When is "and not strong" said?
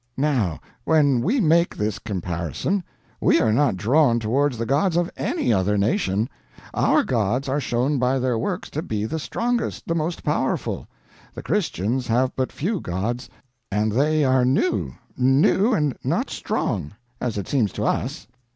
15.75-16.93